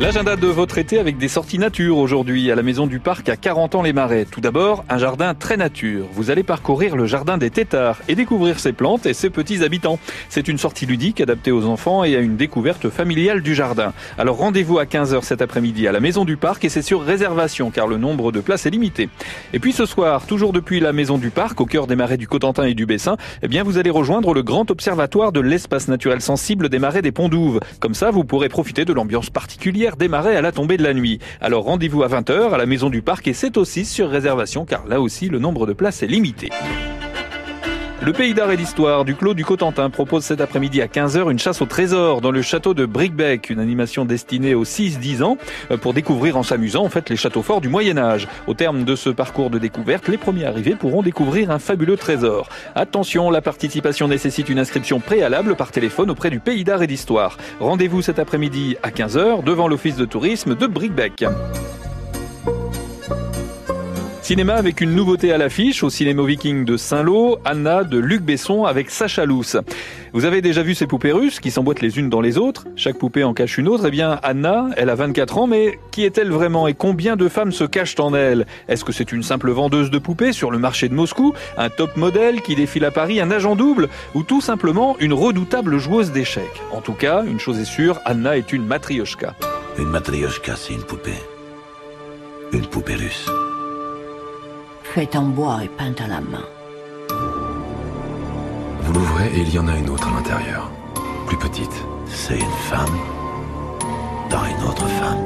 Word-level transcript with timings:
L'agenda 0.00 0.36
de 0.36 0.46
votre 0.46 0.78
été 0.78 1.00
avec 1.00 1.18
des 1.18 1.26
sorties 1.26 1.58
nature 1.58 1.98
aujourd'hui 1.98 2.52
à 2.52 2.54
la 2.54 2.62
maison 2.62 2.86
du 2.86 3.00
parc 3.00 3.28
à 3.28 3.36
40 3.36 3.74
ans 3.74 3.82
les 3.82 3.92
Marais. 3.92 4.26
Tout 4.26 4.40
d'abord, 4.40 4.84
un 4.88 4.96
jardin 4.96 5.34
très 5.34 5.56
nature. 5.56 6.06
Vous 6.12 6.30
allez 6.30 6.44
parcourir 6.44 6.94
le 6.94 7.06
jardin 7.06 7.36
des 7.36 7.50
Tétards 7.50 7.98
et 8.06 8.14
découvrir 8.14 8.60
ses 8.60 8.72
plantes 8.72 9.06
et 9.06 9.12
ses 9.12 9.28
petits 9.28 9.64
habitants. 9.64 9.98
C'est 10.28 10.46
une 10.46 10.56
sortie 10.56 10.86
ludique 10.86 11.20
adaptée 11.20 11.50
aux 11.50 11.64
enfants 11.64 12.04
et 12.04 12.14
à 12.14 12.20
une 12.20 12.36
découverte 12.36 12.90
familiale 12.90 13.42
du 13.42 13.56
jardin. 13.56 13.92
Alors 14.18 14.36
rendez-vous 14.36 14.78
à 14.78 14.84
15h 14.84 15.22
cet 15.22 15.42
après-midi 15.42 15.88
à 15.88 15.92
la 15.92 15.98
maison 15.98 16.24
du 16.24 16.36
parc 16.36 16.64
et 16.64 16.68
c'est 16.68 16.80
sur 16.80 17.02
réservation 17.02 17.72
car 17.72 17.88
le 17.88 17.96
nombre 17.96 18.30
de 18.30 18.38
places 18.38 18.66
est 18.66 18.70
limité. 18.70 19.08
Et 19.52 19.58
puis 19.58 19.72
ce 19.72 19.84
soir, 19.84 20.26
toujours 20.26 20.52
depuis 20.52 20.78
la 20.78 20.92
maison 20.92 21.18
du 21.18 21.30
parc 21.30 21.60
au 21.60 21.66
cœur 21.66 21.88
des 21.88 21.96
marais 21.96 22.18
du 22.18 22.28
Cotentin 22.28 22.66
et 22.66 22.74
du 22.74 22.86
Bessin, 22.86 23.16
eh 23.42 23.48
bien 23.48 23.64
vous 23.64 23.78
allez 23.78 23.90
rejoindre 23.90 24.32
le 24.32 24.44
grand 24.44 24.70
observatoire 24.70 25.32
de 25.32 25.40
l'espace 25.40 25.88
naturel 25.88 26.20
sensible 26.20 26.68
des 26.68 26.78
marais 26.78 27.02
des 27.02 27.10
Ponts 27.10 27.28
d'Ouve. 27.28 27.58
Comme 27.80 27.94
ça, 27.94 28.12
vous 28.12 28.22
pourrez 28.22 28.48
profiter 28.48 28.84
de 28.84 28.92
l'ambiance 28.92 29.28
particulière 29.30 29.87
démarrer 29.96 30.36
à 30.36 30.42
la 30.42 30.52
tombée 30.52 30.76
de 30.76 30.82
la 30.82 30.94
nuit. 30.94 31.18
Alors 31.40 31.64
rendez-vous 31.64 32.02
à 32.02 32.08
20h 32.08 32.52
à 32.52 32.58
la 32.58 32.66
maison 32.66 32.90
du 32.90 33.02
parc 33.02 33.28
et 33.28 33.32
c'est 33.32 33.56
aussi 33.56 33.84
sur 33.84 34.10
réservation 34.10 34.64
car 34.64 34.86
là 34.86 35.00
aussi 35.00 35.28
le 35.28 35.38
nombre 35.38 35.66
de 35.66 35.72
places 35.72 36.02
est 36.02 36.06
limité. 36.06 36.50
Le 38.00 38.12
pays 38.12 38.32
d'art 38.32 38.52
et 38.52 38.56
d'histoire 38.56 39.04
du 39.04 39.16
Clos 39.16 39.34
du 39.34 39.44
Cotentin 39.44 39.90
propose 39.90 40.22
cet 40.22 40.40
après-midi 40.40 40.80
à 40.80 40.86
15h 40.86 41.32
une 41.32 41.38
chasse 41.38 41.60
au 41.60 41.66
trésor 41.66 42.20
dans 42.20 42.30
le 42.30 42.42
château 42.42 42.72
de 42.72 42.86
Bricbec, 42.86 43.50
une 43.50 43.58
animation 43.58 44.04
destinée 44.04 44.54
aux 44.54 44.64
6-10 44.64 45.24
ans 45.24 45.36
euh, 45.72 45.76
pour 45.76 45.94
découvrir 45.94 46.36
en 46.36 46.44
s'amusant 46.44 46.84
en 46.84 46.88
fait 46.88 47.10
les 47.10 47.16
châteaux 47.16 47.42
forts 47.42 47.60
du 47.60 47.68
Moyen 47.68 47.98
Âge. 47.98 48.28
Au 48.46 48.54
terme 48.54 48.84
de 48.84 48.94
ce 48.94 49.10
parcours 49.10 49.50
de 49.50 49.58
découverte, 49.58 50.06
les 50.06 50.16
premiers 50.16 50.44
arrivés 50.44 50.76
pourront 50.76 51.02
découvrir 51.02 51.50
un 51.50 51.58
fabuleux 51.58 51.96
trésor. 51.96 52.48
Attention, 52.76 53.30
la 53.30 53.42
participation 53.42 54.06
nécessite 54.06 54.48
une 54.48 54.60
inscription 54.60 55.00
préalable 55.00 55.56
par 55.56 55.72
téléphone 55.72 56.10
auprès 56.10 56.30
du 56.30 56.38
pays 56.38 56.62
d'art 56.62 56.82
et 56.82 56.86
d'histoire. 56.86 57.36
Rendez-vous 57.58 58.00
cet 58.00 58.20
après-midi 58.20 58.76
à 58.84 58.90
15h 58.90 59.42
devant 59.42 59.66
l'office 59.66 59.96
de 59.96 60.04
tourisme 60.04 60.54
de 60.54 60.66
Bricbec. 60.68 61.24
Cinéma 64.28 64.56
avec 64.56 64.82
une 64.82 64.94
nouveauté 64.94 65.32
à 65.32 65.38
l'affiche 65.38 65.82
au 65.82 65.88
Cinéma 65.88 66.22
Viking 66.22 66.66
de 66.66 66.76
Saint-Lô, 66.76 67.38
Anna 67.46 67.82
de 67.82 67.96
Luc 67.96 68.20
Besson 68.20 68.66
avec 68.66 68.90
Sacha 68.90 69.24
Lousse. 69.24 69.56
Vous 70.12 70.26
avez 70.26 70.42
déjà 70.42 70.62
vu 70.62 70.74
ces 70.74 70.86
poupées 70.86 71.12
russes 71.12 71.40
qui 71.40 71.50
s'emboîtent 71.50 71.80
les 71.80 71.98
unes 71.98 72.10
dans 72.10 72.20
les 72.20 72.36
autres 72.36 72.66
Chaque 72.76 72.98
poupée 72.98 73.24
en 73.24 73.32
cache 73.32 73.56
une 73.56 73.68
autre. 73.68 73.84
Eh 73.86 73.90
bien, 73.90 74.20
Anna, 74.22 74.68
elle 74.76 74.90
a 74.90 74.94
24 74.94 75.38
ans, 75.38 75.46
mais 75.46 75.78
qui 75.92 76.04
est-elle 76.04 76.30
vraiment 76.30 76.68
et 76.68 76.74
combien 76.74 77.16
de 77.16 77.26
femmes 77.26 77.52
se 77.52 77.64
cachent 77.64 77.98
en 78.00 78.14
elle? 78.14 78.46
Est-ce 78.68 78.84
que 78.84 78.92
c'est 78.92 79.12
une 79.12 79.22
simple 79.22 79.50
vendeuse 79.50 79.90
de 79.90 79.98
poupées 79.98 80.34
sur 80.34 80.50
le 80.50 80.58
marché 80.58 80.90
de 80.90 80.94
Moscou, 80.94 81.32
un 81.56 81.70
top 81.70 81.96
modèle 81.96 82.42
qui 82.42 82.54
défile 82.54 82.84
à 82.84 82.90
Paris, 82.90 83.22
un 83.22 83.30
agent 83.30 83.56
double 83.56 83.88
ou 84.12 84.24
tout 84.24 84.42
simplement 84.42 84.98
une 85.00 85.14
redoutable 85.14 85.78
joueuse 85.78 86.12
d'échecs? 86.12 86.44
En 86.70 86.82
tout 86.82 86.92
cas, 86.92 87.24
une 87.24 87.40
chose 87.40 87.58
est 87.60 87.64
sûre, 87.64 87.98
Anna 88.04 88.36
est 88.36 88.52
une 88.52 88.66
matrioshka. 88.66 89.34
Une 89.78 89.88
matrioshka, 89.88 90.54
c'est 90.54 90.74
une 90.74 90.82
poupée. 90.82 91.12
Une 92.52 92.66
poupée 92.66 92.96
russe 92.96 93.30
faite 94.94 95.16
en 95.16 95.24
bois 95.24 95.58
et 95.64 95.68
peinte 95.68 96.00
à 96.00 96.06
la 96.06 96.20
main. 96.20 96.46
Vous 98.82 98.92
l'ouvrez 98.92 99.26
et 99.34 99.40
il 99.42 99.54
y 99.54 99.58
en 99.58 99.68
a 99.68 99.76
une 99.76 99.90
autre 99.90 100.08
à 100.08 100.12
l'intérieur. 100.16 100.70
Plus 101.26 101.36
petite. 101.36 101.84
C'est 102.06 102.38
une 102.38 102.58
femme 102.70 102.96
dans 104.30 104.44
une 104.44 104.62
autre 104.66 104.86
femme. 104.86 105.24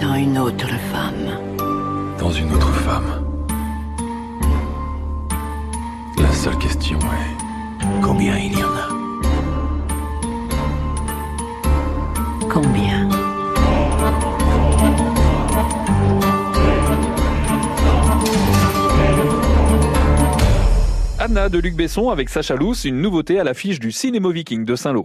Dans 0.00 0.14
une 0.14 0.38
autre 0.38 0.68
femme. 0.92 1.38
Dans 2.18 2.30
une 2.30 2.52
autre 2.52 2.72
femme. 2.72 3.24
La 6.18 6.32
seule 6.32 6.56
question 6.58 6.98
est... 6.98 7.36
Combien 8.02 8.36
il 8.38 8.58
y 8.58 8.62
en 8.62 8.74
a? 8.84 8.88
Combien? 12.48 12.99
De 21.30 21.60
Luc 21.60 21.76
Besson 21.76 22.10
avec 22.10 22.28
Sacha 22.28 22.56
Lousse, 22.56 22.84
une 22.84 23.00
nouveauté 23.00 23.38
à 23.38 23.44
l'affiche 23.44 23.78
du 23.78 23.92
Cinéma 23.92 24.32
Viking 24.32 24.64
de 24.64 24.74
Saint-Lô. 24.74 24.98